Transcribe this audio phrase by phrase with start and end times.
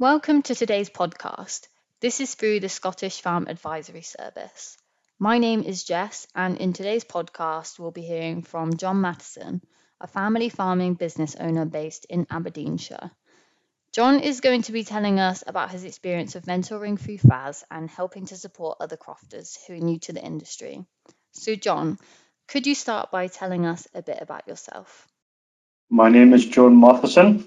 [0.00, 1.68] Welcome to today's podcast.
[2.00, 4.76] This is through the Scottish Farm Advisory Service.
[5.20, 9.62] My name is Jess, and in today's podcast, we'll be hearing from John Matheson,
[10.00, 13.12] a family farming business owner based in Aberdeenshire.
[13.92, 17.88] John is going to be telling us about his experience of mentoring through FAS and
[17.88, 20.84] helping to support other crofters who are new to the industry.
[21.30, 22.00] So, John,
[22.48, 25.06] could you start by telling us a bit about yourself?
[25.88, 27.46] My name is John Matheson.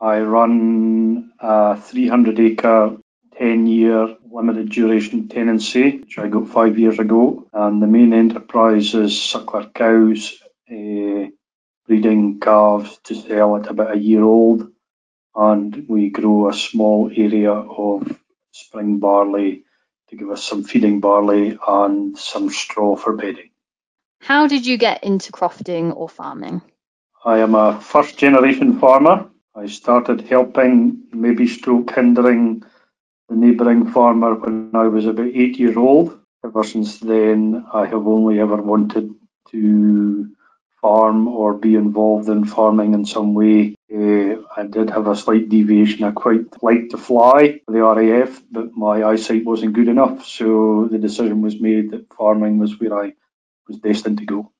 [0.00, 2.96] I run a 300 acre,
[3.36, 7.46] 10 year limited duration tenancy, which I got five years ago.
[7.52, 11.28] And the main enterprise is suckler cows, uh,
[11.86, 14.70] breeding calves to sell at about a year old.
[15.34, 18.18] And we grow a small area of
[18.52, 19.64] spring barley
[20.08, 23.50] to give us some feeding barley and some straw for bedding.
[24.20, 26.62] How did you get into crofting or farming?
[27.24, 29.30] I am a first generation farmer.
[29.60, 32.62] I started helping, maybe stroke hindering
[33.28, 36.18] the neighbouring farmer when I was about eight years old.
[36.42, 39.14] Ever since then, I have only ever wanted
[39.50, 40.30] to
[40.80, 43.74] farm or be involved in farming in some way.
[43.92, 46.04] Uh, I did have a slight deviation.
[46.04, 50.24] I quite liked to fly for the RAF, but my eyesight wasn't good enough.
[50.24, 53.12] So the decision was made that farming was where I
[53.68, 54.52] was destined to go.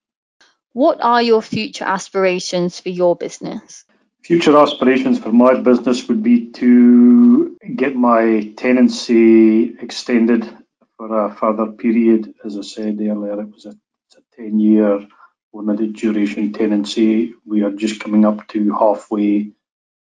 [0.75, 3.87] What are your future aspirations for your business?
[4.23, 10.49] Future aspirations for my business would be to get my tenancy extended
[10.97, 12.35] for a further period.
[12.45, 15.07] As I said earlier, it was a, a 10 year
[15.55, 17.33] limited duration tenancy.
[17.47, 19.53] We are just coming up to halfway,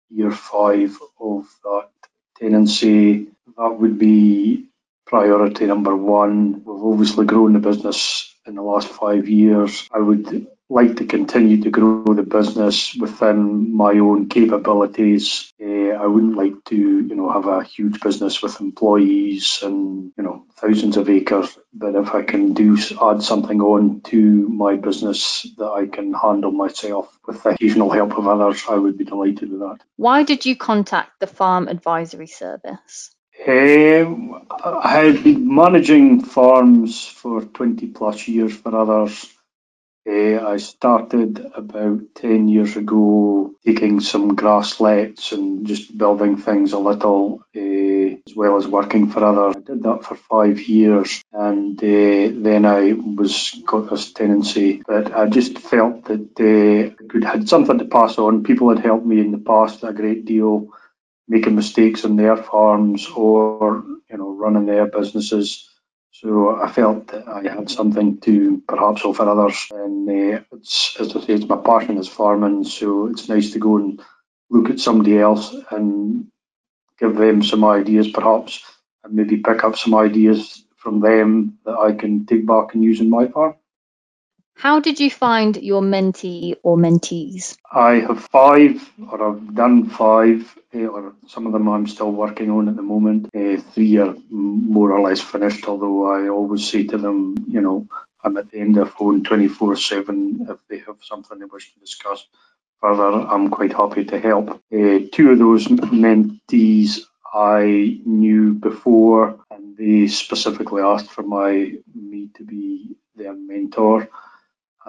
[0.09, 1.89] year five of that
[2.37, 3.27] tenancy.
[3.57, 4.65] That would be
[5.05, 6.63] priority number one.
[6.65, 9.87] We've obviously grown the business in the last five years.
[9.93, 15.51] I would like to continue to grow the business within my own capabilities.
[15.59, 20.23] Uh, I wouldn't like to, you know, have a huge business with employees and you
[20.23, 21.57] know thousands of acres.
[21.73, 24.17] But if I can do add something on to
[24.47, 28.97] my business that I can handle myself with the occasional help of others, I would
[28.97, 29.79] be delighted with that.
[29.95, 33.09] Why did you contact the Farm Advisory Service?
[33.47, 39.33] Um, I have been managing farms for 20 plus years for others
[40.07, 46.79] uh, I started about 10 years ago taking some grasslets and just building things a
[46.79, 47.59] little, uh,
[48.25, 49.57] as well as working for others.
[49.57, 54.81] I did that for five years and uh, then I was got this tenancy.
[54.87, 58.43] But I just felt that I could had something to pass on.
[58.43, 60.69] People had helped me in the past a great deal,
[61.27, 65.68] making mistakes on their farms or you know running their businesses
[66.11, 71.15] so I felt that I had something to perhaps offer others, and uh, it's as
[71.15, 72.65] I say, it's my passion is farming.
[72.65, 74.01] So it's nice to go and
[74.49, 76.27] look at somebody else and
[76.99, 78.63] give them some ideas, perhaps,
[79.03, 83.01] and maybe pick up some ideas from them that I can take back and use
[83.01, 83.55] in my farm.
[84.59, 87.55] How did you find your mentee or mentees?
[87.71, 92.51] I have five, or I've done five, eh, or some of them I'm still working
[92.51, 93.29] on at the moment.
[93.33, 97.87] Uh, three are more or less finished, although I always say to them, you know,
[98.21, 101.79] I'm at the end of phone 24 7 if they have something they wish to
[101.79, 102.27] discuss
[102.81, 103.11] further.
[103.11, 104.49] I'm quite happy to help.
[104.49, 106.99] Uh, two of those mentees
[107.33, 114.09] I knew before, and they specifically asked for my me to be their mentor.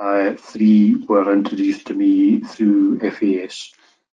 [0.01, 3.71] Uh, three were introduced to me through FAS.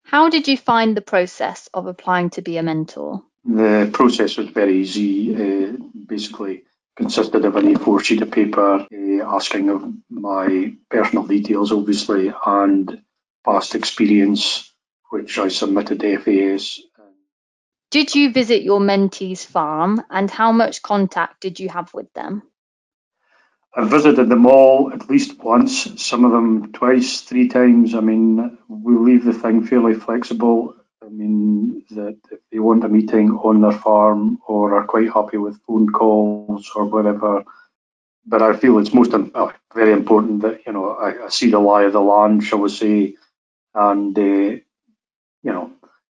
[0.04, 3.22] How did you find the process of applying to be a mentor?
[3.44, 5.34] The process was very easy.
[5.34, 5.72] Uh,
[6.06, 6.64] basically,
[6.96, 13.02] consisted of an A4 sheet of paper uh, asking of my personal details, obviously, and
[13.44, 14.72] past experience,
[15.10, 16.80] which I submitted to FAS.
[17.90, 22.42] Did you visit your mentee's farm and how much contact did you have with them?
[23.76, 27.94] I've visited them all at least once, some of them twice, three times.
[27.94, 30.76] I mean, we leave the thing fairly flexible.
[31.04, 35.38] I mean, that if they want a meeting on their farm or are quite happy
[35.38, 37.44] with phone calls or whatever,
[38.26, 41.58] but I feel it's most uh, very important that you know I, I, see the
[41.58, 43.16] lie of the land, shall we say,
[43.74, 44.62] and uh, you
[45.42, 45.72] know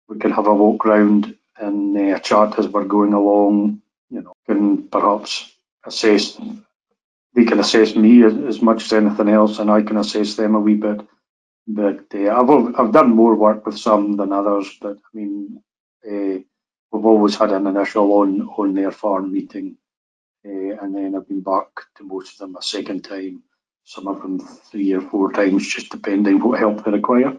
[0.08, 3.82] we can have a walk round and uh, a chat as we're going along.
[4.10, 5.52] You know, can perhaps
[5.84, 6.40] assess
[7.38, 10.56] they can assess me as, as, much as anything else, and I can assess them
[10.56, 11.00] a wee bit.
[11.68, 14.76] But uh, I've I've done more work with some than others.
[14.80, 15.62] But I mean,
[16.04, 16.42] uh,
[16.90, 19.76] we've always had an initial on on their farm meeting,
[20.44, 20.50] uh,
[20.82, 21.68] and then I've been back
[21.98, 23.44] to most of them a second time.
[23.84, 27.36] Some of them three or four times, just depending what help they require.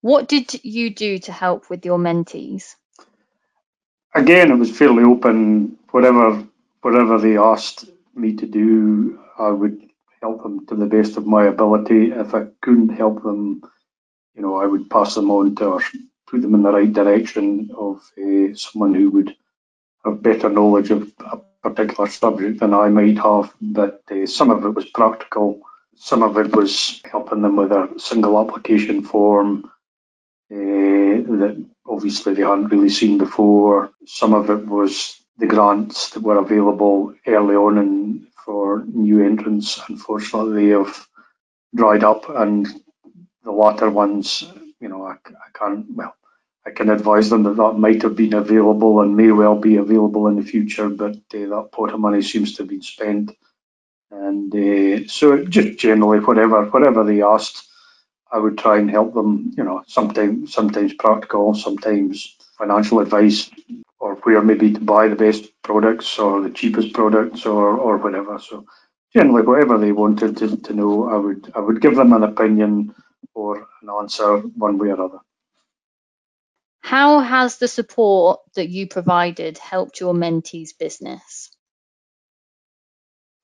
[0.00, 2.74] What did you do to help with your mentees?
[4.14, 5.76] again, it was fairly open.
[5.90, 6.44] Whatever
[6.80, 9.80] whatever they asked me to do, I would
[10.20, 12.12] help them to the best of my ability.
[12.12, 13.62] If I couldn't help them,
[14.34, 15.82] you know, I would pass them on to or
[16.26, 19.36] put them in the right direction of uh, someone who would
[20.04, 23.52] have better knowledge of a particular subject than I might have.
[23.60, 25.60] But uh, some of it was practical.
[25.96, 29.70] Some of it was helping them with a single application form
[30.52, 33.90] uh, that obviously they hadn't really seen before.
[34.06, 39.80] Some of it was the grants that were available early on for new entrants.
[39.88, 41.06] Unfortunately, they have
[41.74, 42.66] dried up, and
[43.42, 44.44] the latter ones,
[44.80, 46.14] you know, I, I can't, well,
[46.66, 50.28] I can advise them that that might have been available and may well be available
[50.28, 53.32] in the future, but uh, that pot of money seems to have been spent.
[54.10, 57.68] And uh, so, just generally, whatever whatever they asked,
[58.30, 59.52] I would try and help them.
[59.56, 63.50] You know, sometimes sometimes practical, sometimes financial advice,
[64.00, 68.38] or where maybe to buy the best products or the cheapest products or or whatever.
[68.38, 68.66] So,
[69.14, 72.94] generally, whatever they wanted to, to know, I would I would give them an opinion
[73.34, 75.18] or an answer one way or other.
[76.82, 81.50] How has the support that you provided helped your mentees' business?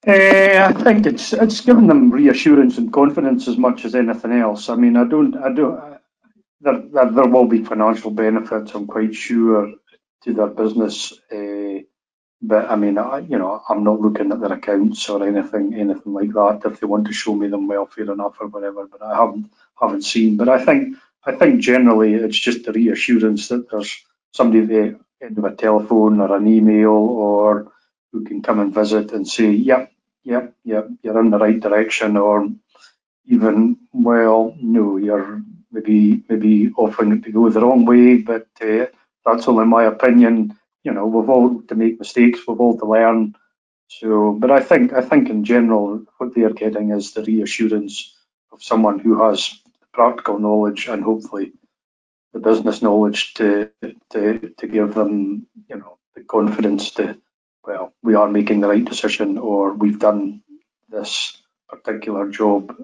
[0.06, 0.12] Uh,
[0.68, 4.68] I think it's it's given them reassurance and confidence as much as anything else.
[4.70, 5.80] I mean, I don't, I don't.
[6.62, 8.74] There, there, there will be financial benefits.
[8.74, 9.72] I'm quite sure
[10.24, 11.80] to their business, uh,
[12.42, 16.12] but I mean, I, you know, I'm not looking at their accounts or anything, anything
[16.14, 16.62] like that.
[16.64, 18.86] If they want to show me them, well, fair enough or whatever.
[18.86, 19.50] But I haven't,
[19.80, 20.36] haven't seen.
[20.36, 20.96] But I think
[21.26, 25.54] I think generally it's just the reassurance that there's somebody at the end of a
[25.56, 27.72] telephone or an email or
[28.12, 29.92] who can come and visit and say, yep,
[30.24, 32.48] yep, yep, you're in the right direction, or
[33.26, 38.86] even, well, no, you're maybe maybe offering it to go the wrong way, but uh,
[39.24, 40.58] that's only my opinion.
[40.84, 43.34] You know, we've all to make mistakes, we've all to learn.
[43.88, 48.14] So, but I think I think in general, what they are getting is the reassurance
[48.52, 49.60] of someone who has
[49.92, 51.52] practical knowledge and hopefully
[52.32, 53.70] the business knowledge to
[54.10, 57.16] to to give them you know the confidence to
[57.66, 60.42] well we are making the right decision or we've done
[60.88, 61.36] this
[61.68, 62.76] particular job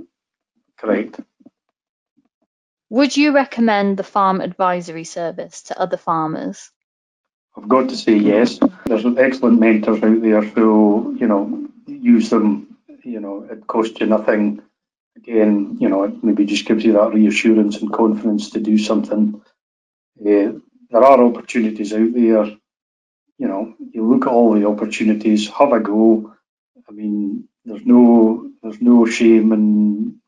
[0.79, 1.21] correct.
[2.91, 6.71] Would you recommend the farm advisory service to other farmers?
[7.57, 8.59] I've got to say yes.
[8.85, 12.77] There's excellent mentors out there who you know use them.
[13.03, 14.63] You know it costs you nothing
[15.17, 19.41] again, you know, it maybe just gives you that reassurance and confidence to do something.
[20.21, 20.53] Uh,
[20.91, 22.47] there are opportunities out there.
[23.39, 26.35] You know, you look at all the opportunities, have a go.
[26.89, 30.21] I mean, there's no there's no shame in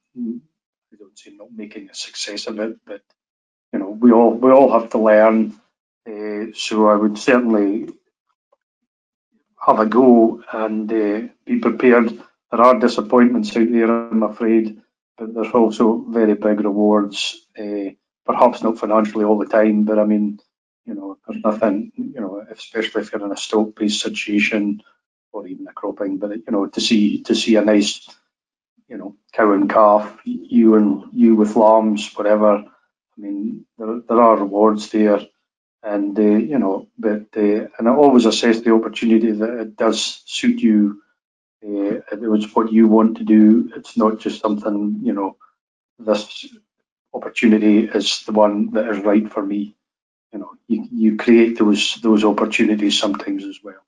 [0.99, 3.03] I don't say not making a success of it, but
[3.73, 5.61] you know, we all we all have to learn.
[6.07, 7.91] Uh, so I would certainly
[9.65, 12.19] have a go and uh, be prepared
[12.51, 14.81] there are disappointments out there, I'm afraid,
[15.19, 17.47] but there's also very big rewards.
[17.59, 17.91] Uh,
[18.25, 20.41] perhaps not financially all the time, but I mean,
[20.87, 24.83] you know, there's nothing, you know, especially if you're in a stock-based situation
[25.33, 28.09] or even a cropping, but you know, to see to see a nice,
[28.89, 32.57] you know, cow and calf, you and ewe with lambs, whatever.
[32.59, 35.21] I mean, there, there are rewards there,
[35.83, 40.23] and uh, you know, but uh, and I always assess the opportunity that it does
[40.27, 40.97] suit you
[41.65, 41.69] uh,
[42.13, 43.71] it was what you want to do.
[43.77, 45.37] It's not just something, you know,
[45.99, 46.47] this
[47.15, 49.77] opportunity is the one that is right for me.
[50.33, 53.83] You know, you, you create those those opportunities sometimes as well.